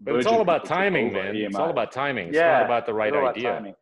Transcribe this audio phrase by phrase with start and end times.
[0.00, 1.34] But it's all about timing, man.
[1.34, 1.46] EMI.
[1.46, 2.28] It's all about timing.
[2.28, 3.74] It's yeah, not about the right idea.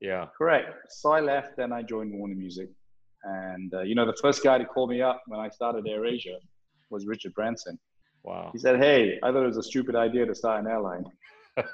[0.00, 0.26] Yeah.
[0.36, 0.90] Correct.
[0.90, 2.68] So I left, I joined Warner Music.
[3.22, 6.40] And, uh, you know, the first guy to call me up when I started AirAsia
[6.90, 7.78] was Richard Branson.
[8.24, 8.50] Wow.
[8.52, 11.04] He said, hey, I thought it was a stupid idea to start an airline.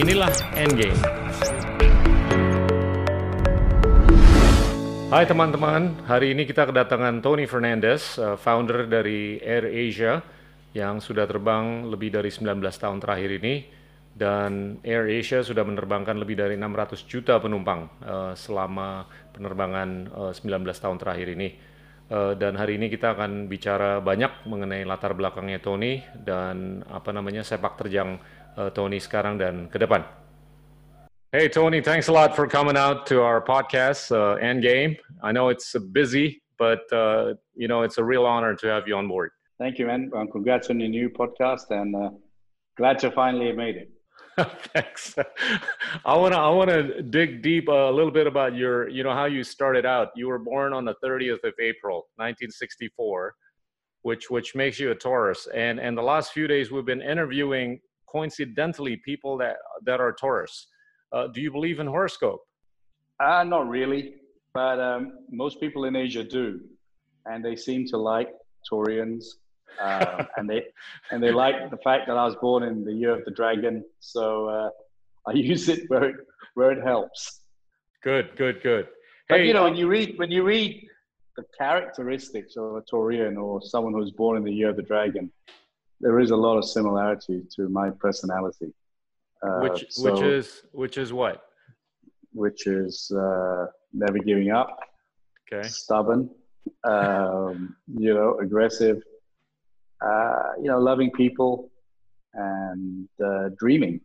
[0.00, 0.96] Inilah Endgame.
[5.06, 10.35] Hai teman-teman, hari ini kita kedatangan Tony Fernandez, uh, founder dari Air Asia
[10.76, 13.54] yang sudah terbang lebih dari 19 tahun terakhir ini
[14.12, 20.64] dan Air Asia sudah menerbangkan lebih dari 600 juta penumpang uh, selama penerbangan uh, 19
[20.76, 21.48] tahun terakhir ini.
[22.06, 27.42] Uh, dan hari ini kita akan bicara banyak mengenai latar belakangnya Tony dan apa namanya
[27.42, 28.20] sepak terjang
[28.56, 30.04] uh, Tony sekarang dan ke depan.
[31.34, 34.96] Hey Tony, thanks a lot for coming out to our podcast uh, Endgame.
[35.20, 38.96] I know it's busy, but uh, you know it's a real honor to have you
[38.96, 39.35] on board.
[39.58, 40.10] Thank you, man.
[40.14, 42.10] Um, congrats on your new podcast, and uh,
[42.76, 43.90] glad to finally have made it.
[44.74, 45.14] Thanks.
[46.04, 49.14] I want to I want to dig deep a little bit about your you know
[49.14, 50.08] how you started out.
[50.14, 53.34] You were born on the 30th of April, 1964,
[54.02, 55.48] which which makes you a Taurus.
[55.54, 60.66] And and the last few days we've been interviewing coincidentally people that that are Taurus.
[61.12, 62.42] Uh, do you believe in horoscope?
[63.18, 64.16] Uh, not really,
[64.52, 66.60] but um, most people in Asia do,
[67.24, 68.28] and they seem to like
[68.70, 69.24] Taurians,
[69.80, 70.66] uh, and they
[71.10, 73.84] and they like the fact that I was born in the year of the dragon.
[74.00, 74.70] So uh,
[75.26, 76.16] I use it where it
[76.54, 77.40] where it helps.
[78.02, 78.88] Good, good, good.
[79.28, 80.86] But you know, when you read when you read
[81.36, 85.30] the characteristics of a Taurian or someone who's born in the year of the dragon,
[86.00, 88.72] there is a lot of similarity to my personality.
[89.42, 91.42] Uh, which so, which is which is what?
[92.32, 94.78] Which is uh, never giving up.
[95.52, 95.66] Okay.
[95.68, 96.30] Stubborn.
[96.84, 99.02] Um, you know, aggressive.
[100.04, 101.70] Uh, you know, loving people
[102.34, 104.00] and uh, dreaming.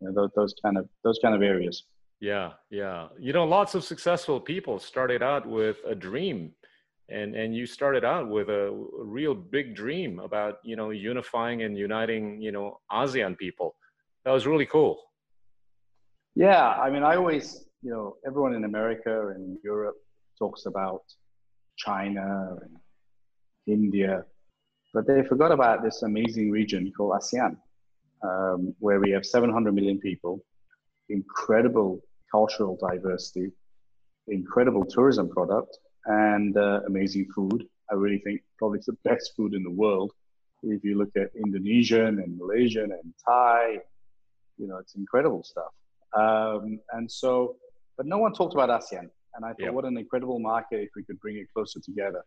[0.00, 1.84] You know, those, those kind of those kind of areas.
[2.20, 3.08] Yeah, yeah.
[3.18, 6.52] You know, lots of successful people started out with a dream
[7.10, 11.62] and and you started out with a, a, real big dream about you know unifying
[11.62, 13.76] and uniting you know ASEAN people
[14.24, 15.00] that was really cool.
[16.34, 19.96] Yeah, I mean, I always, you know, everyone in America and Europe
[20.38, 21.02] talks about
[21.76, 22.76] China and
[23.66, 24.24] India,
[24.94, 27.56] but they forgot about this amazing region called ASEAN,
[28.22, 30.40] um, where we have 700 million people,
[31.08, 32.00] incredible
[32.30, 33.52] cultural diversity,
[34.28, 37.66] incredible tourism product, and uh, amazing food.
[37.90, 40.12] I really think probably it's the best food in the world.
[40.62, 43.80] If you look at Indonesian and Malaysian and Thai
[44.58, 45.72] you know, it's incredible stuff.
[46.16, 47.56] Um, and so,
[47.96, 49.10] but no one talked about ASEAN.
[49.34, 52.24] And I thought, what an incredible market if we could bring it closer together.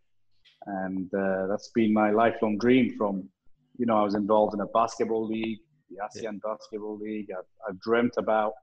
[0.66, 3.30] And uh, that's been my lifelong dream from,
[3.78, 5.60] you know, I was involved in a basketball league,
[5.90, 7.28] the ASEAN Basketball League.
[7.32, 8.54] I've, I've dreamt about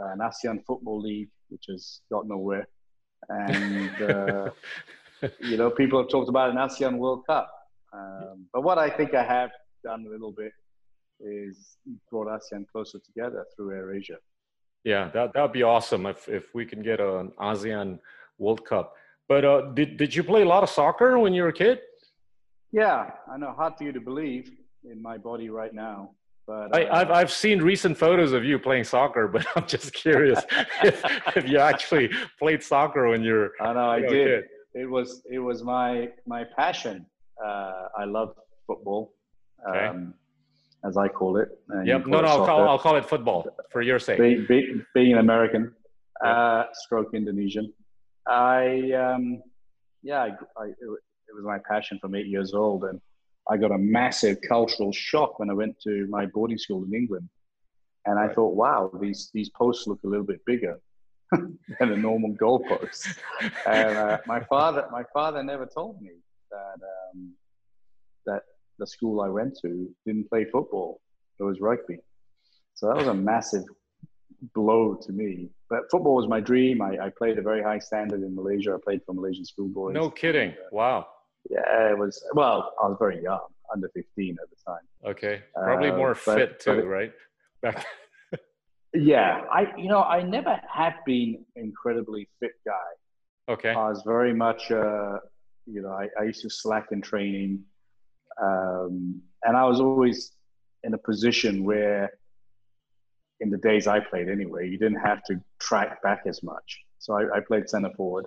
[0.00, 2.66] uh, an ASEAN Football League, which has got nowhere.
[3.28, 4.50] And, uh,
[5.40, 7.50] you know, people have talked about an ASEAN World Cup.
[7.92, 9.50] Um, but what I think I have
[9.82, 10.52] done a little bit
[11.20, 11.76] is
[12.10, 14.16] brought ASEAN closer together through AirAsia.
[14.84, 17.98] Yeah, that that'd be awesome if if we can get an ASEAN
[18.38, 18.94] World Cup.
[19.28, 21.80] But uh, did did you play a lot of soccer when you were a kid?
[22.72, 23.52] Yeah, I know.
[23.52, 24.50] Hard for you to believe
[24.84, 26.10] in my body right now.
[26.46, 29.92] But uh, I, have I've seen recent photos of you playing soccer, but I'm just
[29.94, 30.42] curious
[30.82, 31.02] if,
[31.36, 33.52] if you actually played soccer when you're.
[33.60, 34.44] I know I did.
[34.74, 37.06] It was it was my my passion.
[37.42, 38.34] Uh, I love
[38.66, 39.14] football.
[39.68, 39.86] Okay.
[39.86, 40.14] Um,
[40.84, 41.48] as I call it.
[41.84, 42.06] yep.
[42.06, 44.18] No, no, I'll call, I'll call, it football for your sake.
[44.18, 45.72] Be, be, being an American,
[46.22, 47.72] uh, stroke Indonesian,
[48.26, 49.42] I, um,
[50.02, 50.28] yeah, I,
[50.60, 52.84] I, it was my passion from eight years old.
[52.84, 53.00] And
[53.50, 57.28] I got a massive cultural shock when I went to my boarding school in England.
[58.06, 60.78] And I thought, wow, these, these posts look a little bit bigger
[61.32, 63.18] than a normal goalpost.
[63.66, 66.12] and uh, my father, my father never told me
[66.50, 67.32] that, um,
[68.26, 68.42] that
[68.78, 71.00] the school I went to didn't play football.
[71.38, 71.98] It was rugby.
[72.74, 73.64] So that was a massive
[74.54, 75.50] blow to me.
[75.90, 76.82] Football was my dream.
[76.82, 78.74] I, I played a very high standard in Malaysia.
[78.74, 79.94] I played for Malaysian schoolboys.
[79.94, 80.50] No kidding.
[80.50, 81.06] And, uh, wow.
[81.50, 85.10] Yeah, it was, well, I was very young, under 15 at the time.
[85.10, 85.42] Okay.
[85.54, 87.12] Probably uh, more but, fit too, right?
[87.62, 87.86] Back.
[88.94, 89.42] yeah.
[89.52, 93.52] I, you know, I never have been incredibly fit guy.
[93.52, 93.70] Okay.
[93.70, 95.18] I was very much, uh,
[95.66, 97.62] you know, I, I used to slack in training.
[98.42, 100.32] Um, and I was always
[100.82, 102.10] in a position where,
[103.40, 106.84] in the days I played anyway, you didn't have to track back as much.
[106.98, 108.26] So I, I played center forward.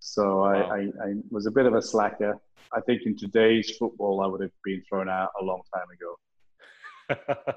[0.00, 2.38] So I, I, I, was a bit of a slacker.
[2.72, 7.54] I think in today's football, I would have been thrown out a long time ago.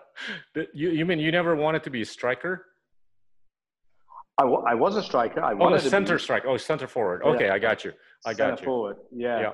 [0.73, 2.65] you, you mean you never wanted to be a striker?
[4.37, 5.43] I, w- I was a striker.
[5.43, 6.43] I oh, the center be, strike.
[6.47, 7.21] Oh, center forward.
[7.23, 7.53] Okay, yeah.
[7.53, 7.93] I got you.
[8.25, 8.65] I got center you.
[8.65, 8.97] forward.
[9.11, 9.39] Yeah.
[9.39, 9.51] yeah.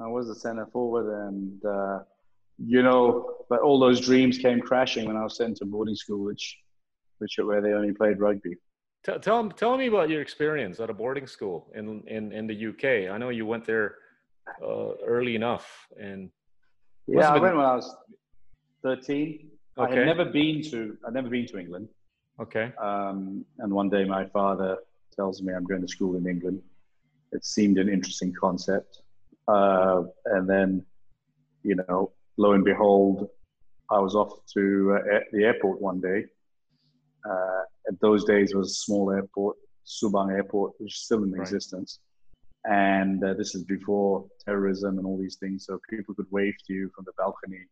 [0.00, 1.98] I was a center forward, and uh,
[2.66, 6.24] you know, but all those dreams came crashing when I was sent to boarding school,
[6.24, 6.58] which,
[7.18, 8.56] which where they only played rugby.
[9.04, 12.68] Tell, tell, tell me about your experience at a boarding school in, in, in the
[12.68, 13.12] UK.
[13.12, 13.96] I know you went there
[14.64, 15.88] uh, early enough.
[15.98, 16.30] and
[17.06, 17.94] Yeah, I went when I was
[18.82, 19.50] 13.
[19.78, 19.92] Okay.
[19.92, 21.88] I had never been to, I'd never been to England.
[22.40, 22.72] Okay.
[22.80, 24.78] Um, and one day my father
[25.14, 26.62] tells me I'm going to school in England.
[27.32, 29.02] It seemed an interesting concept.
[29.48, 30.84] Uh, and then,
[31.62, 33.28] you know, lo and behold,
[33.96, 34.62] I was off to
[34.96, 36.20] uh, the airport one day
[37.28, 39.56] uh, at those days was a small airport,
[39.86, 41.42] Subang Airport, which is still in right.
[41.42, 42.00] existence.
[42.64, 46.72] And uh, this is before terrorism and all these things, so people could wave to
[46.72, 47.64] you from the balcony.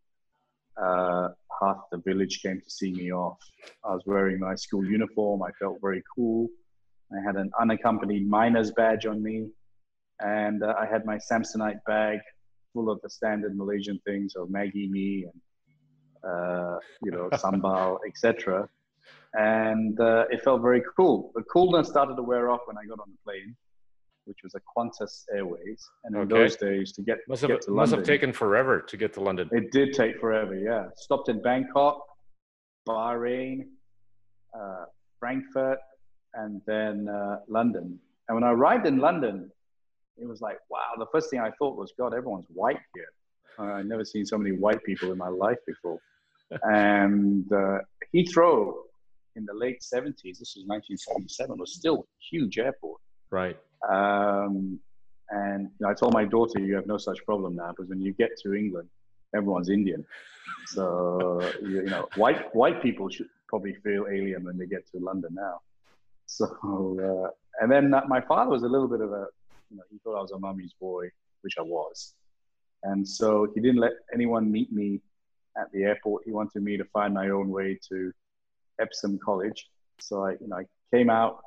[0.80, 1.28] Uh,
[1.60, 3.38] half the village came to see me off.
[3.84, 5.42] I was wearing my school uniform.
[5.42, 6.48] I felt very cool.
[7.12, 9.48] I had an unaccompanied minor's badge on me,
[10.20, 12.18] and uh, I had my Samsonite bag
[12.72, 18.68] full of the standard Malaysian things of Maggi mee and uh, you know sambal, etc
[19.34, 21.30] and uh, it felt very cool.
[21.34, 23.54] The coolness started to wear off when I got on the plane,
[24.24, 25.88] which was a Qantas Airways.
[26.04, 26.34] And in okay.
[26.34, 29.12] those days, to get, must have, get to must London, have taken forever to get
[29.14, 29.48] to London.
[29.52, 30.86] It did take forever, yeah.
[30.96, 32.00] Stopped in Bangkok,
[32.88, 33.66] Bahrain,
[34.58, 34.86] uh,
[35.20, 35.78] Frankfurt,
[36.34, 37.98] and then uh, London.
[38.28, 39.50] And when I arrived in London,
[40.16, 43.12] it was like, wow, the first thing I thought was, God, everyone's white here.
[43.58, 45.98] Uh, I've never seen so many white people in my life before.
[46.64, 47.78] and uh,
[48.14, 48.74] Heathrow
[49.36, 53.00] in the late 70s, this was 1977, was still a huge airport.
[53.30, 53.56] Right.
[53.88, 54.80] Um,
[55.30, 58.00] and you know, I told my daughter, you have no such problem now, because when
[58.00, 58.88] you get to England,
[59.34, 60.04] everyone's Indian.
[60.66, 65.30] So, you, know, white, white people should probably feel alien when they get to London
[65.34, 65.60] now.
[66.26, 66.46] So,
[67.26, 67.30] uh,
[67.60, 69.26] and then my father was a little bit of a,
[69.70, 71.08] you know, he thought I was a mummy's boy,
[71.42, 72.14] which I was.
[72.82, 75.00] And so he didn't let anyone meet me
[75.56, 76.22] at the airport.
[76.24, 78.12] He wanted me to find my own way to
[78.80, 79.68] Epsom College.
[80.00, 80.64] So I, you know, I
[80.94, 81.40] came out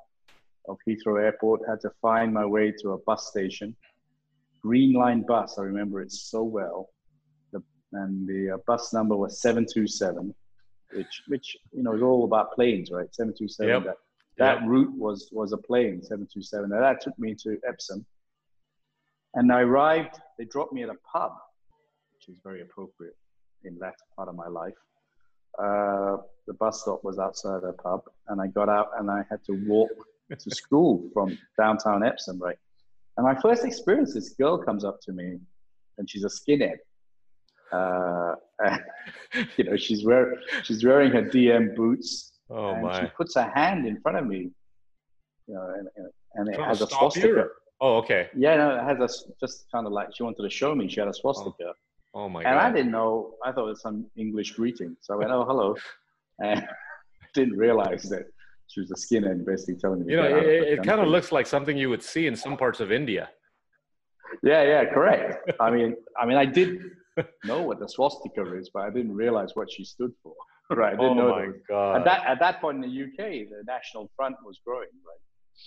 [0.69, 3.75] of Heathrow Airport, had to find my way to a bus station.
[4.61, 6.89] Green Line bus, I remember it so well.
[7.51, 7.61] The,
[7.93, 10.33] and the uh, bus number was 727,
[10.93, 13.13] which, which you know, is all about planes, right?
[13.13, 13.67] 727.
[13.67, 13.83] Yep.
[13.83, 13.97] That,
[14.37, 14.69] that yep.
[14.69, 16.71] route was, was a plane, 727.
[16.71, 18.05] And that took me to Epsom.
[19.35, 21.33] And I arrived, they dropped me at a pub,
[22.13, 23.15] which is very appropriate
[23.63, 24.73] in that part of my life.
[25.57, 29.43] Uh, the bus stop was outside a pub, and I got out and I had
[29.45, 29.91] to walk
[30.37, 32.57] to school from downtown Epsom, right?
[33.17, 35.39] And my first experience, this girl comes up to me,
[35.97, 36.77] and she's a skinhead.
[37.71, 38.35] Uh,
[39.33, 43.01] and, you know, she's wearing she's wearing her DM boots, oh, and my.
[43.01, 44.49] she puts her hand in front of me,
[45.47, 45.87] you know, and,
[46.35, 47.47] and it has a swastika.
[47.83, 48.29] Oh, okay.
[48.33, 49.09] Yeah, no, it has a
[49.41, 51.65] just kind of like she wanted to show me she had a swastika.
[51.67, 51.73] Oh.
[52.15, 52.51] Oh my and god!
[52.51, 53.33] And I didn't know.
[53.43, 54.95] I thought it was some English greeting.
[55.01, 55.75] So I went, "Oh, hello,"
[56.39, 56.65] and
[57.33, 58.27] didn't realize that
[58.67, 60.11] she was a skinhead, and basically telling me.
[60.11, 62.79] You know, it, it kind of looks like something you would see in some parts
[62.79, 63.29] of India.
[64.43, 65.51] Yeah, yeah, correct.
[65.59, 66.83] I mean, I mean, I did
[67.43, 70.35] know what the swastika is, but I didn't realize what she stood for.
[70.69, 70.93] Right?
[70.93, 71.95] I didn't oh know my god!
[71.97, 75.22] At that at that point in the UK, the National Front was growing, right?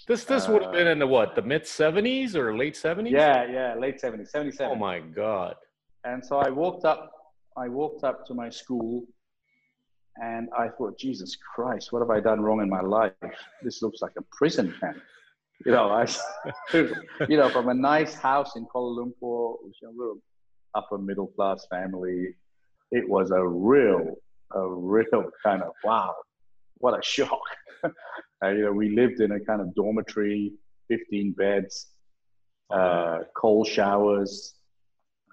[0.09, 3.13] This this uh, would have been in the what the mid seventies or late seventies?
[3.13, 4.77] Yeah, yeah, late seventies, seventy seven.
[4.77, 5.57] Oh my god!
[6.05, 7.11] And so I walked up,
[7.57, 9.05] I walked up to my school
[10.17, 13.13] and I thought, Jesus Christ, what have I done wrong in my life?
[13.63, 14.97] This looks like a prison camp.
[15.65, 16.07] You know, I,
[17.29, 20.19] you know, from a nice house in Kuala Lumpur, which is a little
[20.75, 22.35] upper middle class family,
[22.91, 24.15] it was a real,
[24.55, 26.15] a real kind of wow,
[26.79, 27.41] what a shock.
[27.85, 30.53] uh, you know, we lived in a kind of dormitory,
[30.89, 31.89] 15 beds,
[32.71, 34.55] uh, cold showers,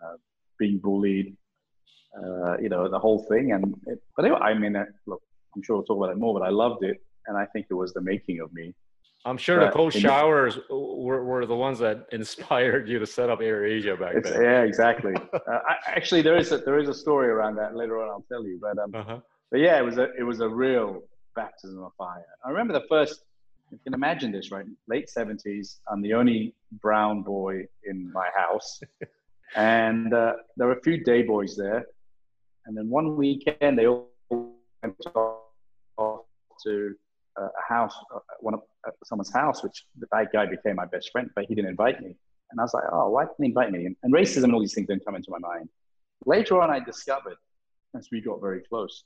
[0.04, 0.18] uh,
[0.60, 1.36] being bullied,
[2.18, 3.52] uh, you know, the whole thing.
[3.52, 5.22] And it, but anyway, I mean, uh, look,
[5.56, 6.98] I'm sure we'll talk about it more, but I loved it,
[7.28, 8.74] and I think it was the making of me.
[9.26, 13.06] I'm sure but the cold showers the, were, were the ones that inspired you to
[13.06, 14.42] set up Air Asia back then.
[14.42, 15.14] Yeah, exactly.
[15.34, 18.10] uh, I, actually, there is a there is a story around that later on.
[18.10, 19.20] I'll tell you, but um, uh-huh.
[19.50, 21.04] but yeah, it was a it was a real
[21.36, 22.26] baptism of fire.
[22.46, 23.24] I remember the first.
[23.72, 24.66] You can imagine this, right?
[24.88, 25.80] Late 70s.
[25.92, 28.80] I'm the only brown boy in my house.
[29.56, 31.86] And uh, there were a few day boys there.
[32.66, 34.10] And then one weekend, they all
[34.82, 36.22] went off
[36.64, 36.96] to
[37.38, 41.30] a house, uh, one of uh, someone's house, which that guy became my best friend,
[41.36, 42.16] but he didn't invite me.
[42.52, 43.86] And I was like, oh, why didn't he invite me?
[43.86, 45.70] And, and racism and all these things didn't come into my mind.
[46.26, 47.38] Later on, I discovered,
[47.98, 49.04] as we got very close,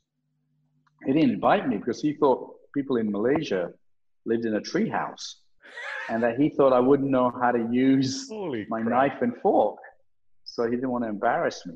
[1.06, 3.72] he didn't invite me because he thought people in Malaysia
[4.26, 5.42] lived in a tree house
[6.10, 8.92] and that he thought I wouldn't know how to use Holy my crap.
[8.92, 9.78] knife and fork.
[10.44, 11.76] So he didn't want to embarrass me.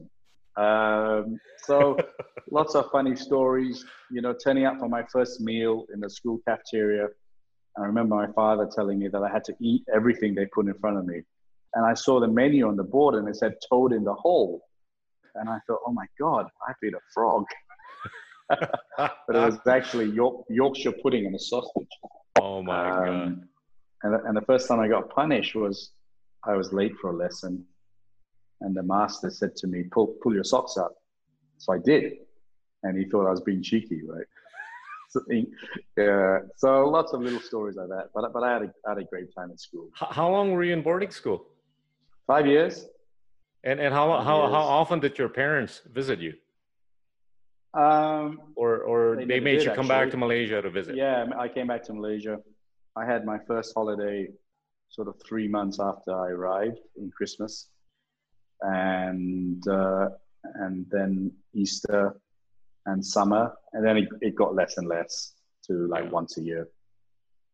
[0.58, 1.98] Um, so
[2.52, 6.40] lots of funny stories, you know, turning up for my first meal in the school
[6.48, 7.08] cafeteria.
[7.78, 10.74] I remember my father telling me that I had to eat everything they put in
[10.76, 11.22] front of me.
[11.74, 14.62] And I saw the menu on the board and it said toad in the hole.
[15.36, 17.46] And I thought, oh my God, I've been a frog.
[18.98, 21.88] but it was actually York, Yorkshire pudding and a sausage.
[22.40, 23.08] oh my god.
[23.10, 23.50] Um,
[24.04, 25.92] and, the- and the first time I got punished was
[26.44, 27.66] I was late for a lesson.
[28.62, 30.94] And the master said to me, pull, pull your socks up.
[31.58, 32.14] So I did.
[32.84, 34.26] And he thought I was being cheeky, right?
[35.10, 35.22] so,
[35.98, 38.10] yeah, so lots of little stories like that.
[38.14, 39.90] But, but I, had a, I had a great time at school.
[39.94, 41.46] How long were you in boarding school?
[42.28, 42.86] Five years.
[43.64, 46.34] And and how how how often did your parents visit you,
[47.74, 50.96] Um, or or They they, made did, you come back to Malaysia to visit?
[50.96, 52.38] Yeah, I came back to Malaysia.
[52.98, 54.28] I had my first holiday
[54.90, 57.70] sort of three months after I arrived in Christmas,
[58.62, 60.10] and uh,
[60.56, 62.20] and then Easter
[62.88, 65.34] and summer, and then it, it got less and less
[65.68, 66.10] to like Yeah.
[66.10, 66.68] once a year.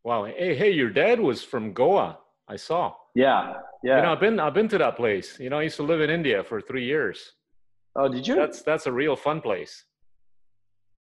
[0.04, 0.26] Wow.
[0.26, 2.18] Hey hey, your dad was from Goa.
[2.48, 2.94] I saw.
[3.14, 3.98] Yeah, yeah.
[3.98, 5.38] You know, I've been I've been to that place.
[5.40, 7.34] You know, I used to live in India for three years.
[7.96, 8.36] oh, did you?
[8.36, 9.84] That's that's a real fun place.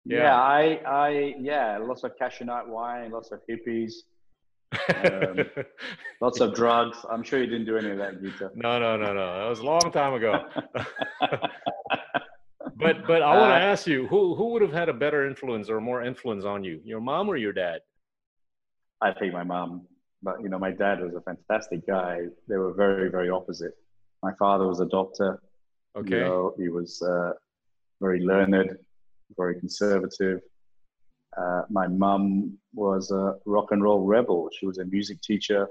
[0.06, 0.18] Yeah.
[0.24, 0.36] yeah.
[0.42, 3.94] I, I, yeah, lots of cashew nut wine, lots of hippies,
[4.94, 5.40] Um,
[6.22, 6.98] lots of drugs.
[7.10, 8.52] I'm sure you didn't do any of that, Gita.
[8.56, 9.40] no, no, no, no.
[9.40, 10.44] That was a long time ago.
[12.78, 15.26] but but I want to Uh, ask you, who who would have had a better
[15.28, 17.80] influence or more influence on you, your mom or your dad?
[19.02, 19.88] I think my mom,
[20.24, 22.14] but you know, my dad was a fantastic guy.
[22.48, 23.74] They were very, very opposite.
[24.24, 25.42] My father was a doctor.
[25.98, 26.16] Okay.
[26.18, 27.32] You know, he was uh,
[28.02, 28.78] very learned,
[29.38, 30.42] very conservative.
[31.38, 34.50] Uh, my mum was a rock and roll rebel.
[34.58, 35.68] She was a music teacher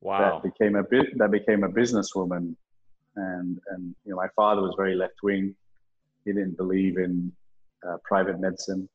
[0.00, 0.40] Wow.
[0.40, 2.56] that became a bit that became a businesswoman,
[3.14, 5.54] and and you know, my father was very left wing.
[6.24, 7.30] He didn't believe in
[7.86, 8.88] uh, private medicine,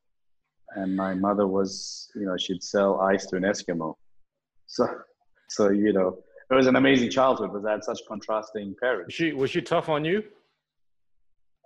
[0.76, 3.94] and my mother was, you know, she'd sell ice to an Eskimo.
[4.66, 4.86] So,
[5.48, 6.18] so you know,
[6.50, 9.14] it was an amazing childhood because I had such contrasting Was parents.
[9.14, 10.24] she was she tough on you?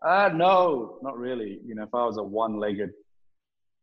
[0.05, 1.61] Uh, no, not really.
[1.65, 2.91] You know, if I was a one-legged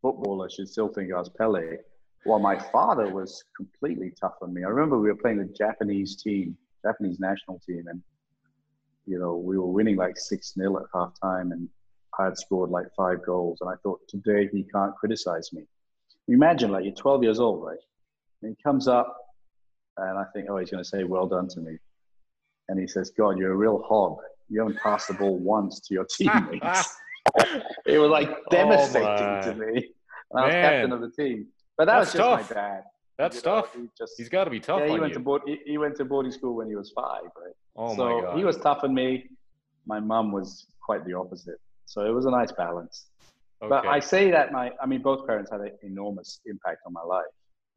[0.02, 1.78] footballer, she'd still think I was Pele.
[2.26, 4.64] While my father was completely tough on me.
[4.64, 8.02] I remember we were playing the Japanese team, Japanese national team, and
[9.06, 11.70] you know we were winning like six 0 at halftime, and
[12.20, 15.64] I had scored like five goals, and I thought today he can't criticize me.
[16.28, 17.78] Imagine like you're 12 years old, right?
[18.42, 19.16] And he comes up,
[19.96, 21.78] and I think, oh, he's going to say well done to me,
[22.68, 24.18] and he says, God, you're a real hog.
[24.50, 26.98] You haven't passed the ball once to your teammates.
[27.86, 29.66] it was like devastating to Oh, my.
[29.66, 29.90] me.
[30.32, 30.64] And I was Man.
[30.64, 31.48] captain of the team.
[31.78, 32.50] But that That's was just tough.
[32.50, 32.84] my dad.
[33.18, 33.74] That's You know, tough.
[33.76, 35.20] He just, He's got to be tough yeah, he went you.
[35.20, 35.42] to board.
[35.46, 37.54] He, he went to boarding school when he was five, right?
[37.76, 38.38] oh so my god.
[38.38, 39.30] he was tough on me.
[39.86, 41.60] My mum was quite the opposite.
[41.86, 43.08] So it was a nice balance.
[43.62, 47.02] But I say that my, I mean, both parents had an enormous impact on my
[47.04, 47.26] life,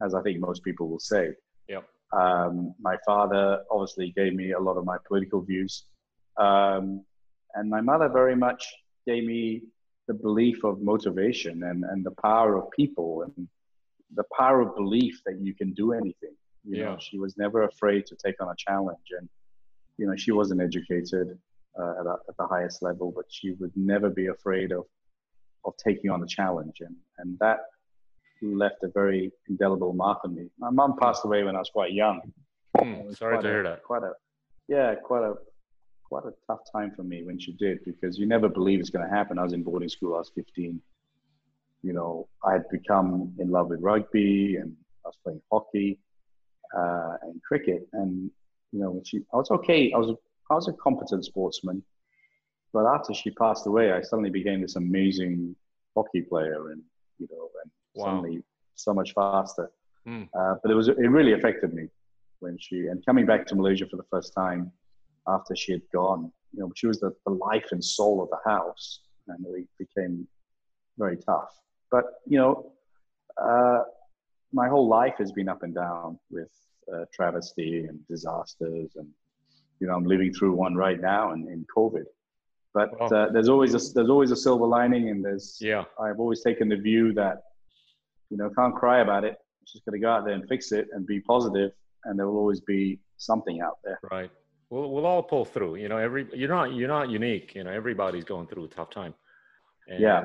[0.01, 1.31] as I think most people will say.
[1.67, 1.85] Yep.
[2.13, 5.85] Um, my father obviously gave me a lot of my political views.
[6.37, 7.03] Um,
[7.55, 8.65] and my mother very much
[9.05, 9.61] gave me
[10.07, 13.47] the belief of motivation and, and the power of people and
[14.15, 16.35] the power of belief that you can do anything.
[16.65, 16.83] You Yeah.
[16.85, 19.07] know, she was never afraid to take on a challenge.
[19.17, 19.29] And,
[19.97, 21.37] you know, she wasn't educated
[21.79, 24.85] uh, at, a, at the highest level, but she would never be afraid of,
[25.65, 26.77] of taking on a challenge.
[26.81, 27.59] And, and that
[28.41, 30.49] left a very indelible mark on me.
[30.59, 32.21] My mum passed away when I was quite young.
[32.75, 33.83] Was sorry quite to a- hear that.
[33.83, 34.11] Quite a,
[34.67, 35.33] yeah, quite a,
[36.13, 39.07] quite a tough time for me when she did because you never believe it's going
[39.07, 39.39] to happen.
[39.39, 40.13] I was in boarding school.
[40.13, 40.79] I was 15.
[41.81, 45.99] You know, I had become in love with rugby and I was playing hockey
[46.77, 47.87] uh, and cricket.
[47.93, 48.29] And
[48.71, 49.91] you know, when she, I was okay.
[49.91, 50.15] I was, a,
[50.51, 51.83] I was a competent sportsman.
[52.73, 55.55] But after she passed away, I suddenly became this amazing
[55.95, 56.81] hockey player, and
[57.19, 58.05] you know, and Wow.
[58.05, 58.43] suddenly
[58.73, 59.69] so much faster.
[60.07, 60.23] Hmm.
[60.35, 61.85] Uh, but it was it really affected me
[62.39, 64.71] when she and coming back to Malaysia for the first time
[65.27, 66.31] after she had gone.
[66.53, 70.27] You know, she was the, the life and soul of the house, and it became
[70.97, 71.59] very tough.
[71.91, 72.71] But you know,
[73.41, 73.83] uh,
[74.51, 76.51] my whole life has been up and down with
[76.93, 79.07] uh, travesty and disasters, and
[79.79, 82.05] you know, I'm living through one right now in, in COVID.
[82.73, 85.83] But uh, there's always a there's always a silver lining, and there's Yeah.
[85.99, 87.43] I've always taken the view that
[88.29, 89.33] you know can't cry about it.
[89.33, 91.71] I'm just got to go out there and fix it and be positive,
[92.05, 93.99] and there will always be something out there.
[94.11, 94.31] Right.
[94.73, 95.75] We'll we'll all pull through.
[95.75, 97.53] You know, every you're not you're not unique.
[97.53, 99.13] You know, everybody's going through a tough time.
[99.87, 100.23] And, yeah.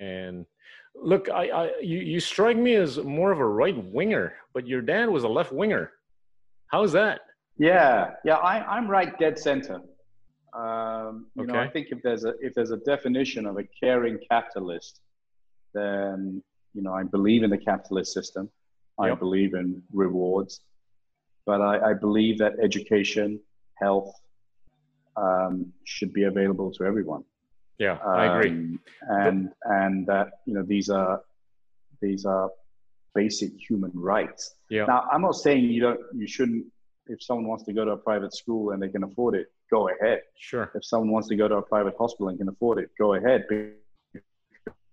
[0.00, 0.46] And
[0.94, 4.80] look, I, I you you strike me as more of a right winger, but your
[4.80, 5.92] dad was a left winger.
[6.68, 7.20] How's that?
[7.58, 8.36] Yeah, yeah.
[8.36, 9.82] I, I'm right dead center.
[10.54, 11.52] Um, you okay.
[11.52, 15.02] know, I think if there's a if there's a definition of a caring capitalist,
[15.74, 16.42] then
[16.72, 18.48] you know I believe in the capitalist system.
[18.98, 20.62] I believe in rewards,
[21.44, 23.38] but I, I believe that education,
[23.80, 24.12] health,
[25.16, 27.24] um, should be available to everyone.
[27.78, 28.50] Yeah, um, I agree.
[28.50, 31.22] Um, and but, and that you know these are
[32.00, 32.50] these are
[33.14, 34.56] basic human rights.
[34.70, 34.86] Yeah.
[34.86, 36.66] Now I'm not saying you don't you shouldn't
[37.08, 39.88] if someone wants to go to a private school and they can afford it, go
[39.88, 40.22] ahead.
[40.38, 40.70] Sure.
[40.74, 43.44] If someone wants to go to a private hospital and can afford it, go ahead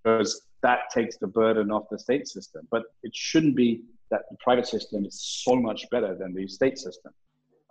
[0.03, 2.67] because that takes the burden off the state system.
[2.71, 6.77] But it shouldn't be that the private system is so much better than the state
[6.77, 7.11] system.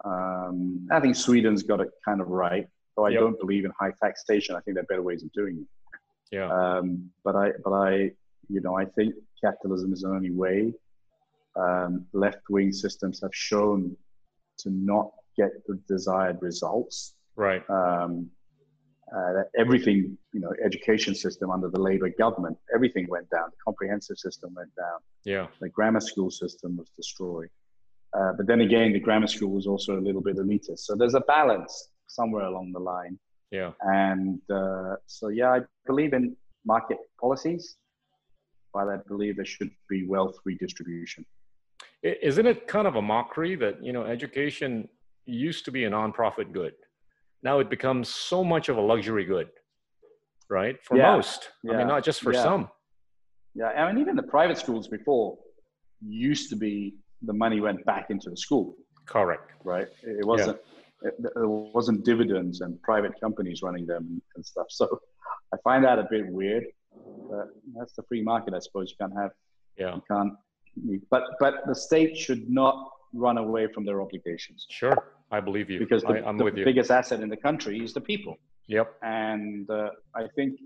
[0.04, 2.66] Um, I think Sweden's got it kind of right,
[2.96, 3.20] though I yep.
[3.20, 4.56] don't believe in high taxation.
[4.56, 5.66] I think there are better ways of doing it.
[6.30, 6.50] Yeah.
[6.50, 8.10] Um, but I, but I,
[8.48, 10.72] you know, I think capitalism is the only way.
[11.54, 13.96] Um, left-wing systems have shown
[14.58, 17.14] to not get the desired results.
[17.36, 17.62] Right.
[17.68, 18.30] Um,
[19.14, 23.50] uh, everything, you know, education system under the Labour government, everything went down.
[23.50, 25.00] The comprehensive system went down.
[25.24, 25.46] Yeah.
[25.60, 27.50] The grammar school system was destroyed.
[28.16, 30.80] Uh, but then again, the grammar school was also a little bit elitist.
[30.80, 33.18] So there's a balance somewhere along the line.
[33.50, 33.72] Yeah.
[33.80, 37.76] And uh, so, yeah, I believe in market policies,
[38.72, 41.24] but I believe there should be wealth redistribution.
[42.02, 44.88] Isn't it kind of a mockery that, you know, education
[45.24, 46.74] used to be a nonprofit good?
[47.42, 49.48] Now it becomes so much of a luxury good,
[50.50, 50.76] right?
[50.84, 51.14] For yeah.
[51.14, 51.48] most.
[51.62, 51.72] Yeah.
[51.72, 52.42] I mean, not just for yeah.
[52.42, 52.68] some.
[53.54, 53.66] Yeah.
[53.66, 55.38] I mean, even the private schools before
[56.00, 58.76] used to be the money went back into the school.
[59.06, 59.50] Correct.
[59.64, 59.88] Right.
[60.02, 60.58] It wasn't,
[61.02, 64.66] it, it wasn't dividends and private companies running them and stuff.
[64.70, 65.00] So
[65.52, 66.64] I find that a bit weird.
[67.30, 68.90] But that's the free market, I suppose.
[68.90, 69.30] You can't have,
[69.76, 69.94] yeah.
[69.94, 70.34] you can't
[71.10, 74.66] but but the state should not run away from their obligations.
[74.70, 74.96] Sure,
[75.30, 75.78] I believe you.
[75.78, 76.64] Because the, I, the with you.
[76.64, 78.36] biggest asset in the country is the people.
[78.68, 78.94] Yep.
[79.02, 80.58] And uh, I think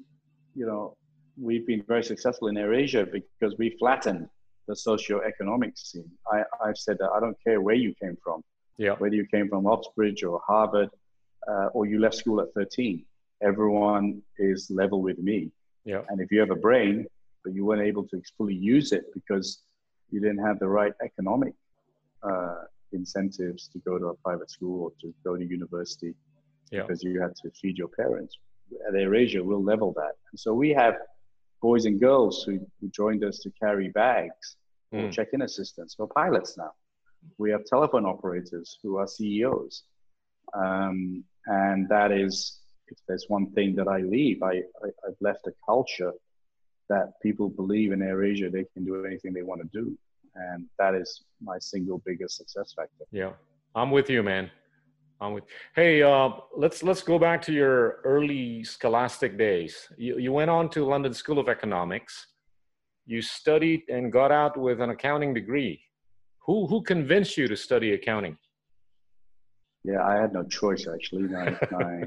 [0.55, 0.97] you know
[1.41, 4.29] we've been very successful in AirAsia because we flattened
[4.67, 6.11] the socio-economic scene.
[6.33, 8.43] I, I've said that I don't care where you came from.
[8.79, 8.93] Yeah.
[8.93, 10.91] Whether you came from Oxbridge or Harvard,
[11.49, 13.05] uh, or you left school at 13,
[13.43, 15.51] everyone is level with me.
[15.85, 16.03] Yeah.
[16.09, 17.07] And if you have a brain,
[17.45, 19.63] but you weren't able to fully use it because
[20.11, 21.55] you didn't have the right economic
[22.23, 26.15] uh, incentives to go to a private school or to go to university
[26.71, 26.83] yeah.
[26.83, 28.39] because you had to feed your parents.
[28.89, 30.13] At AirAsia, we'll level that.
[30.33, 30.95] And so we have
[31.67, 34.47] boys and girls who, who joined us to carry bags
[34.95, 35.03] mm.
[35.03, 36.73] or check-in assistants or pilots now.
[37.39, 39.83] We have telephone operators who are CEOs.
[40.55, 45.49] Um, and that is, if there's one thing that I leave, I, I, I've left
[45.49, 46.13] a culture
[46.89, 49.99] that people believe in AirAsia they can do anything they want to do.
[50.37, 53.07] And that is my single biggest success factor.
[53.11, 53.33] Yeah.
[53.75, 54.53] I'm with you, man.
[55.21, 59.89] I'm with Hey, uh, let's let's go back to your early scholastic days.
[59.97, 62.27] You you went on to London School of Economics.
[63.07, 65.81] You studied and got out with an accounting degree.
[66.47, 68.37] Who who convinced you to study accounting?
[69.85, 71.23] Yeah, I had no choice actually.
[71.23, 72.03] My, my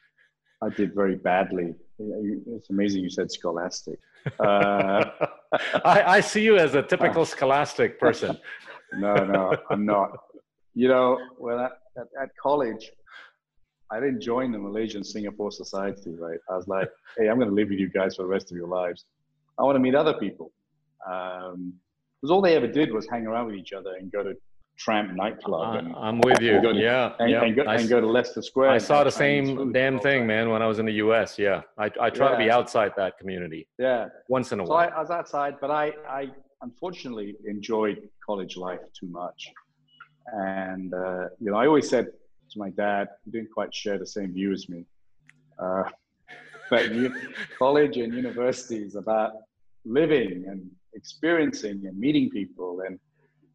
[0.62, 1.74] I did very badly.
[1.98, 3.98] It's amazing you said scholastic.
[4.38, 5.04] Uh,
[5.84, 8.38] I, I, see you as a typical scholastic person.
[8.94, 10.18] no, no, I'm not.
[10.74, 12.90] You know, when I, at, at, college,
[13.90, 16.38] I didn't join the Malaysian Singapore Society, right?
[16.50, 18.56] I was like, hey, I'm going to live with you guys for the rest of
[18.56, 19.04] your lives.
[19.58, 20.52] I want to meet other people.
[21.10, 21.74] Um,
[22.20, 24.34] because all they ever did was hang around with each other and go to
[24.78, 25.76] tramp nightclub.
[25.76, 26.60] And, I'm with you.
[26.60, 27.42] To, yeah, and, yeah.
[27.42, 28.70] And, go, and, go, to Leicester Square.
[28.70, 31.38] I saw the same damn thing, man, when I was in the U.S.
[31.38, 32.32] Yeah, I, I try yeah.
[32.32, 33.68] to be outside that community.
[33.78, 34.88] Yeah, once in a so while.
[34.88, 36.30] I, I was outside, but I, I
[36.62, 39.50] unfortunately enjoyed college life too much,
[40.32, 42.06] and uh, you know, I always said
[42.50, 44.84] to my dad, he didn't quite share the same view as me.
[45.58, 45.84] Uh,
[46.70, 46.90] but
[47.58, 49.32] college and university is about
[49.84, 52.98] living and experiencing and meeting people and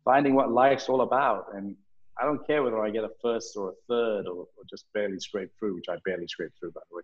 [0.06, 1.48] finding what life's all about.
[1.54, 1.76] And
[2.20, 5.20] I don't care whether I get a first or a third or, or just barely
[5.20, 7.04] scrape through, which I barely scrape through, by the way.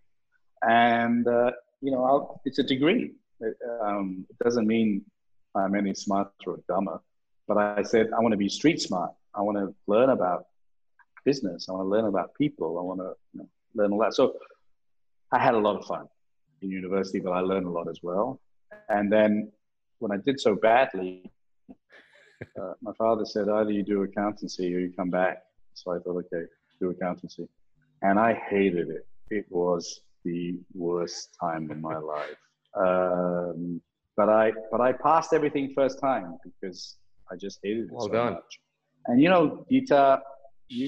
[0.64, 1.52] And, uh,
[1.82, 3.12] you know, I'll, it's a degree.
[3.40, 5.04] It, um, it doesn't mean
[5.56, 7.02] I'm any smarter or dumber.
[7.48, 9.12] But I said, I want to be street smart.
[9.38, 10.46] I want to learn about
[11.24, 11.68] business.
[11.70, 12.80] I want to learn about people.
[12.80, 14.14] I want to you know, learn all that.
[14.14, 14.34] So
[15.32, 16.08] I had a lot of fun
[16.62, 18.40] in university, but I learned a lot as well.
[18.90, 19.52] And then
[20.00, 21.32] when I did so badly,
[22.60, 25.44] uh, my father said either you do accountancy or you come back.
[25.74, 26.46] So I thought, okay,
[26.80, 27.48] do accountancy,
[28.02, 29.06] and I hated it.
[29.30, 32.38] It was the worst time of my life.
[32.76, 33.82] Um,
[34.16, 36.98] but I but I passed everything first time because
[37.32, 38.34] I just hated it well so done.
[38.34, 38.60] much.
[39.08, 39.82] And you know, you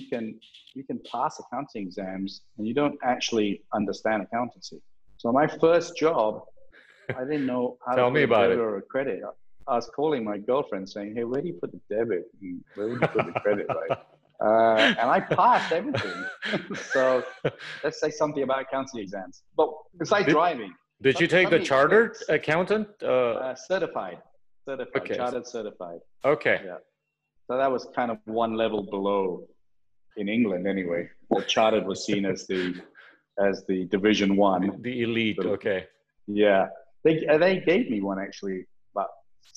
[0.10, 0.39] can
[0.73, 4.82] you can pass accounting exams and you don't actually understand accountancy.
[5.17, 6.43] So my first job,
[7.15, 8.62] I didn't know how Tell to me about debit it.
[8.62, 9.21] or a credit.
[9.67, 12.23] I was calling my girlfriend saying, "Hey, where do you put the debit?
[12.75, 13.97] Where do you put the credit?" Right?
[14.41, 16.25] Uh, and I passed everything.
[16.93, 17.23] so
[17.84, 19.43] let's say something about accounting exams.
[19.58, 20.73] But it's like Did- driving.
[21.01, 22.88] Did you take the chartered accountant?
[23.01, 24.19] Uh, Uh, certified,
[24.65, 25.15] certified, Okay.
[25.15, 25.99] chartered certified.
[26.25, 26.58] okay.
[26.65, 26.77] Yeah.
[27.50, 29.48] So that was kind of one level below
[30.18, 31.10] in England anyway.
[31.32, 32.76] The chartered was seen as the
[33.40, 34.80] as the division one.
[34.82, 35.40] The elite.
[35.40, 35.88] Of- Okay.
[36.28, 36.68] Yeah.
[37.04, 39.10] They they gave me one actually about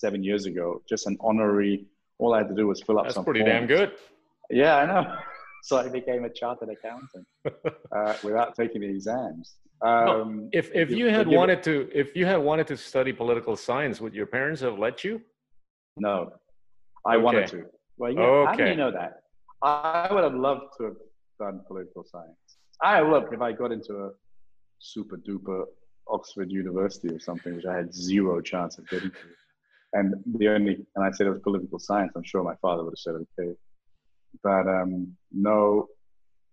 [0.05, 1.87] seven years ago, just an honorary
[2.19, 3.93] all I had to do was fill up That's some pretty damn good.
[4.51, 5.05] Yeah, I know.
[5.65, 7.25] So I became a chartered accountant
[7.97, 9.47] uh, without taking the exams.
[9.81, 13.55] Um, If if you- you had wanted to if you had wanted to study political
[13.67, 15.15] science, would your parents have let you?
[16.07, 16.17] No,
[17.13, 17.59] I wanted to.
[18.03, 18.47] Well, yeah.
[18.47, 19.23] How do you know that?
[19.63, 20.97] I would have loved to have
[21.39, 22.35] done political science.
[22.83, 24.11] I look if I got into a
[24.81, 25.67] super duper
[26.09, 29.17] Oxford University or something, which I had zero chance of getting to,
[29.93, 32.11] and the only and I said it was political science.
[32.17, 33.57] I'm sure my father would have said okay,
[34.43, 35.87] but um, no,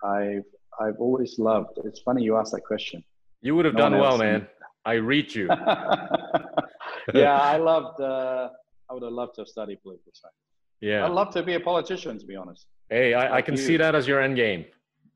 [0.04, 0.46] I've
[0.80, 1.80] I've always loved.
[1.84, 3.04] It's funny you asked that question.
[3.42, 4.48] You would have No done well, man.
[4.86, 5.48] I reach you.
[7.16, 8.00] yeah, I loved.
[8.00, 8.50] Uh,
[8.88, 10.36] I would have loved to have studied political science.
[10.82, 11.06] Yeah.
[11.06, 12.66] I'd love to be a politician, to be honest.
[12.90, 13.62] Hey, I, I can you.
[13.62, 14.66] see that as your end game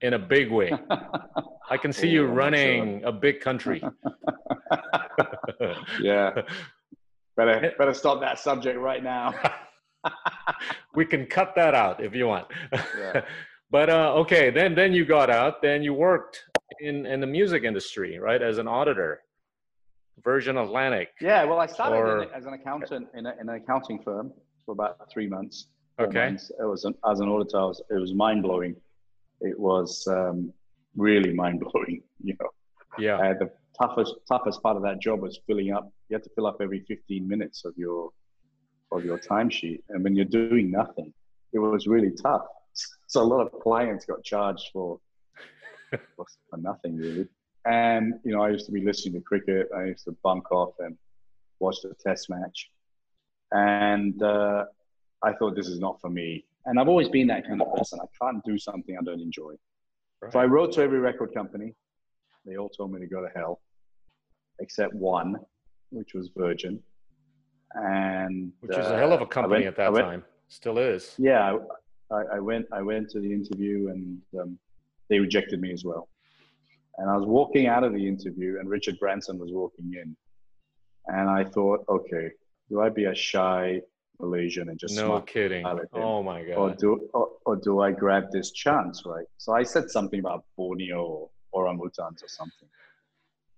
[0.01, 0.71] in a big way.
[1.69, 3.81] I can see you Oh, running a big country.
[6.01, 6.31] yeah,
[7.37, 9.33] better better stop that subject right now.
[10.95, 12.47] we can cut that out if you want.
[12.97, 13.21] Yeah.
[13.71, 15.61] but uh, okay, then then you got out.
[15.61, 16.43] Then you worked
[16.79, 19.21] in in the music industry, right, as an auditor,
[20.23, 21.09] Virgin Atlantic.
[21.21, 24.33] Yeah, well, I started Or- in, as an accountant in, a, in an accounting firm
[24.65, 25.67] for about three months.
[25.99, 26.25] Okay.
[26.29, 26.51] months.
[26.59, 27.59] It was an, as an auditor.
[27.67, 28.75] Was, it was mind blowing.
[29.41, 30.51] It was um,
[30.95, 32.01] really mind blowing.
[32.23, 32.49] You know,
[32.97, 33.17] Yeah.
[33.17, 35.91] uh, the toughest toughest part of that job was filling up.
[36.09, 38.11] You had to fill up every 15 minutes of your
[38.91, 41.13] of your timesheet, and when you're doing nothing,
[41.51, 42.45] it was really tough.
[43.07, 44.99] So a lot of clients got charged for
[46.15, 47.27] for, for nothing really.
[47.65, 49.69] And you know, I used to be listening to cricket.
[49.77, 50.97] I used to bunk off and
[51.59, 52.69] watch the test match,
[53.53, 54.65] and uh,
[55.23, 56.45] I thought this is not for me.
[56.65, 57.99] And I've always been that kind of person.
[58.01, 59.53] I can't do something I don't enjoy.
[60.31, 61.73] So I wrote to every record company.
[62.45, 63.61] They all told me to go to hell,
[64.59, 65.35] except one,
[65.91, 66.79] which was Virgin.
[67.75, 70.23] And Which is a hell of a company went- at that went- time.
[70.49, 71.15] Still is.
[71.17, 71.57] Yeah,
[72.11, 72.67] I, I went.
[72.71, 74.59] I went to the interview, and um,
[75.09, 76.09] they rejected me as well.
[76.99, 80.15] And I was walking out of the interview, and Richard Branson was walking in,
[81.07, 82.29] and I thought, okay,
[82.69, 83.81] do I be a shy
[84.19, 85.65] Malaysian and just No kidding.
[85.93, 86.55] Oh my god!
[86.55, 89.25] or do or, or do I grab this chance, right?
[89.37, 92.69] So I said something about Borneo or orangutans or something.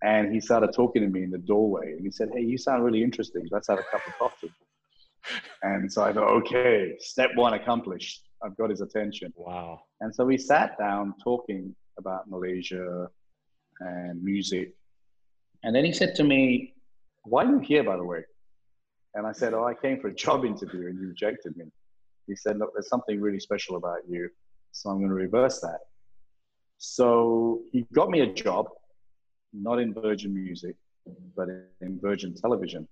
[0.03, 2.83] And he started talking to me in the doorway and he said, Hey, you sound
[2.83, 3.47] really interesting.
[3.51, 4.51] Let's have a cup of coffee.
[5.63, 8.27] And so I thought, okay, step one accomplished.
[8.43, 9.33] I've got his attention.
[9.35, 9.81] Wow.
[10.01, 13.09] And so we sat down talking about Malaysia
[13.79, 14.75] and music.
[15.63, 16.75] And then he said to me,
[17.23, 18.23] Why are you here, by the way?
[19.15, 21.65] And I said, Oh, I came for a job interview and you rejected me.
[22.28, 24.30] He said, Look, there's something really special about you.
[24.71, 25.80] So I'm going to reverse that.
[26.78, 28.67] So he got me a job,
[29.54, 30.75] not in Virgin Music,
[31.36, 31.47] but
[31.82, 32.88] in Virgin Television,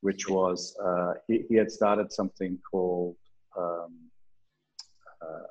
[0.00, 3.16] which was, uh, he, he had started something called
[3.56, 3.94] um,
[5.20, 5.48] uh,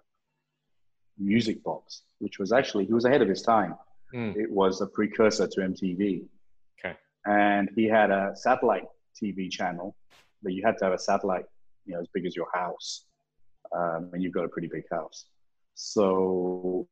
[1.20, 3.76] Music Box, which was actually, he was ahead of his time.
[4.12, 4.32] Hmm.
[4.36, 6.26] It was a precursor to MTV.
[6.80, 6.96] Okay.
[7.26, 8.86] And he had a satellite
[9.22, 9.96] TV channel,
[10.48, 11.44] but you had to have a satellite,
[11.86, 13.04] you know, as big as your house.
[13.78, 15.26] Um, and you've got a pretty big house.
[15.74, 16.88] So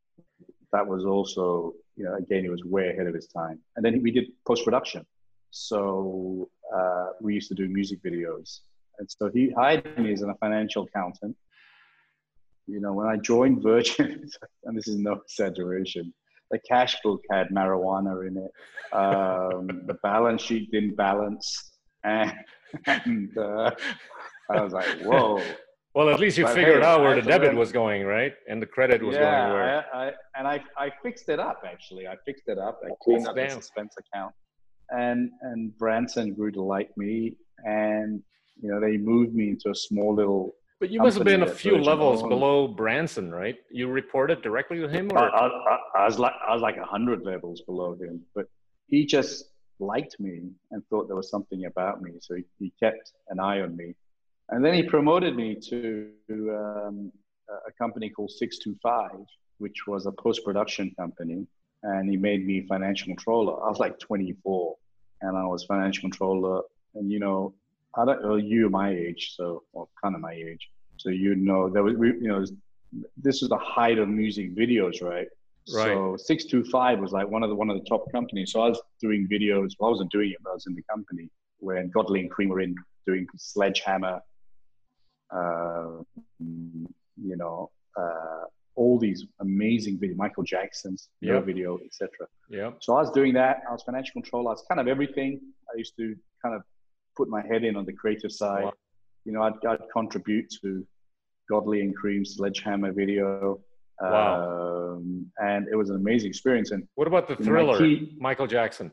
[0.73, 3.59] that was also, you know, again, he was way ahead of his time.
[3.77, 5.05] And then we did post production.
[5.51, 8.59] So uh, we used to do music videos.
[8.99, 11.37] And so he hired me as a financial accountant.
[12.67, 14.29] You know, when I joined Virgin,
[14.65, 16.13] and this is no exaggeration,
[16.51, 18.51] the cash book had marijuana in it.
[18.93, 21.71] Um, the balance sheet didn't balance.
[22.03, 22.33] And,
[22.85, 23.71] and uh,
[24.49, 25.41] I was like, whoa.
[25.93, 28.33] Well, at least you But figured hey, out where I the debit was going, right?
[28.49, 29.23] And the credit was going
[29.53, 29.85] where.
[29.93, 32.05] I, I, and I, I fixed it up actually.
[32.05, 32.81] I fixed it up.
[32.85, 34.33] I cleaned up the suspense account,
[34.89, 38.21] and and Branson grew to like me, and
[38.61, 41.47] you know they moved me into a small little But you must have been a
[41.47, 43.55] few levels below Branson, right?
[43.71, 46.85] You reported directly to him, or I, I, I was like I was like a
[46.85, 48.47] hundred levels below him, but
[48.87, 49.45] he just
[49.79, 53.61] liked me and thought there was something about me, so he, he kept an eye
[53.61, 53.95] on me,
[54.49, 57.11] and then he promoted me to um,
[57.67, 59.25] a company called Six Two Five,
[59.57, 61.45] which was a post production company,
[61.83, 63.63] and he made me financial controller.
[63.63, 64.75] I was like 24,
[65.21, 66.61] and I was financial controller,
[66.95, 67.53] and you know
[67.97, 70.69] I don't know, you my age, so well, kind of my age.
[70.97, 72.45] So you know there was, we, you know,
[73.17, 75.27] this is the height of music videos, right?
[75.73, 75.87] Right.
[75.87, 78.51] So six two five was like one of the one of the top companies.
[78.51, 79.71] So I was doing videos.
[79.79, 82.49] Well, I wasn't doing it, but I was in the company when Godley and Creme
[82.49, 82.75] were in
[83.07, 84.21] doing Sledgehammer.
[85.31, 86.03] Uh,
[86.39, 88.43] you know, uh,
[88.75, 91.45] all these amazing video, Michael Jackson's yep.
[91.45, 92.09] video, etc.
[92.49, 92.71] Yeah.
[92.79, 93.61] So I was doing that.
[93.67, 94.49] I was financial controller.
[94.49, 95.39] I was kind of everything.
[95.73, 96.61] I used to kind of
[97.17, 98.65] put my head in on the creative side.
[98.65, 98.73] Wow.
[99.23, 100.85] You know, I'd, I'd contribute to
[101.49, 103.59] Godley and Creme Sledgehammer video.
[104.01, 104.95] Wow.
[104.95, 106.71] Um, and it was an amazing experience.
[106.71, 108.91] And what about the thriller, key, Michael Jackson?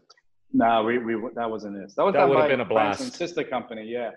[0.53, 1.93] No, we, we that wasn't it.
[1.97, 3.15] That was that would have been a blast.
[3.15, 4.11] Sister company, yeah,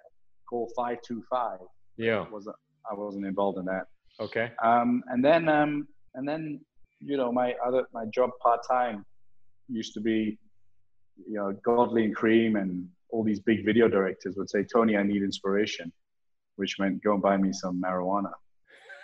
[0.49, 1.59] called Five Two Five.
[1.97, 2.55] Yeah, wasn't
[2.89, 3.85] I wasn't involved in that.
[4.19, 4.51] Okay.
[4.63, 6.59] Um, and then um, and then
[6.99, 9.05] you know my other my job part time
[9.69, 10.37] used to be
[11.15, 15.03] you know Godley and Creme and all these big video directors would say, Tony, I
[15.03, 15.91] need inspiration,
[16.57, 18.31] which meant go and buy me some marijuana.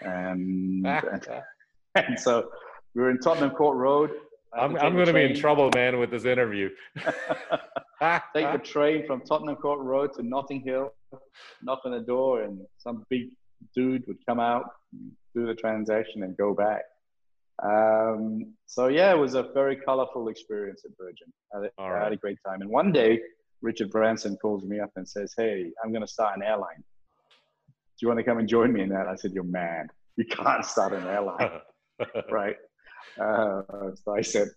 [0.01, 1.27] And, and,
[1.95, 2.49] and so
[2.95, 4.11] we were in Tottenham Court Road.
[4.53, 6.69] I'm, I'm going to be in trouble, man, with this interview.
[6.97, 10.93] take the train from Tottenham Court Road to Notting Hill,
[11.61, 13.29] knock on the door, and some big
[13.73, 14.65] dude would come out,
[15.33, 16.81] do the transaction, and go back.
[17.63, 21.31] Um, so yeah, it was a very colorful experience at Virgin.
[21.53, 22.61] I I had a great time.
[22.61, 23.21] And one day,
[23.61, 26.77] Richard Branson calls me up and says, Hey, I'm going to start an airline.
[26.77, 29.07] Do you want to come and join me in that?
[29.07, 29.87] I said, You're mad.
[30.17, 31.61] You can't start an airline.
[32.31, 32.55] Right.
[33.19, 34.47] Uh, so I said,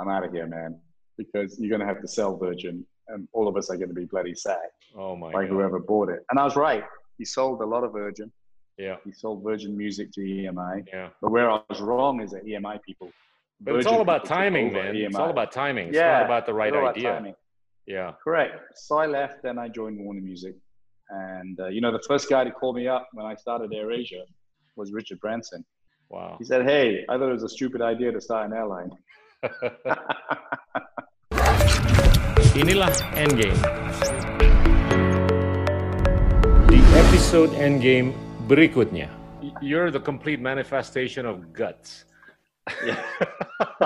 [0.00, 0.78] I'm out of here, man,
[1.16, 3.94] because you're going to have to sell Virgin and all of us are going to
[3.94, 4.56] be bloody sad.
[4.96, 5.50] Oh, my By God.
[5.50, 6.20] whoever bought it.
[6.30, 6.84] And I was right.
[7.18, 8.32] He sold a lot of Virgin.
[8.78, 8.96] Yeah.
[9.04, 10.84] He sold Virgin Music to EMI.
[10.92, 11.08] Yeah.
[11.20, 13.10] But where I was wrong is that EMI people.
[13.60, 14.94] But Virgin it's all about timing, man.
[14.94, 15.06] EMI.
[15.06, 15.88] It's all about timing.
[15.88, 17.34] It's yeah, not about the right idea.
[17.86, 18.12] Yeah.
[18.22, 18.60] Correct.
[18.76, 20.54] So I left and I joined Warner Music.
[21.10, 24.22] And, uh, you know, the first guy to call me up when I started AirAsia
[24.76, 25.64] was Richard Branson.
[26.08, 26.36] Wow.
[26.38, 28.90] He said, Hey, I thought it was a stupid idea to start an airline.
[32.54, 33.60] Inilah Endgame.
[36.68, 38.14] The episode Endgame
[38.46, 39.10] berikutnya.
[39.60, 42.04] You're the complete manifestation of guts.
[42.84, 43.02] Yeah.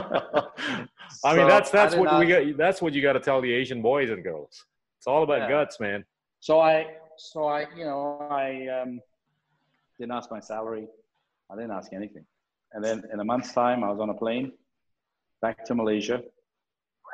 [1.25, 2.57] I mean, that's that's what not, we got.
[2.57, 4.65] That's what you got to tell the Asian boys and girls.
[4.99, 5.49] It's all about yeah.
[5.49, 6.05] guts, man.
[6.41, 9.01] So I, so I, you know, I um,
[9.99, 10.87] didn't ask my salary.
[11.51, 12.25] I didn't ask anything.
[12.73, 14.53] And then in a month's time, I was on a plane
[15.41, 16.23] back to Malaysia,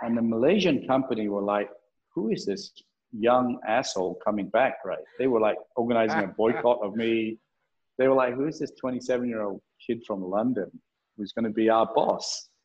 [0.02, 1.70] and the Malaysian company were like,
[2.14, 2.72] "Who is this
[3.12, 5.04] young asshole coming back?" Right?
[5.18, 7.38] They were like organizing a boycott of me.
[7.98, 10.70] They were like, "Who is this 27-year-old kid from London
[11.16, 12.48] who's going to be our boss?"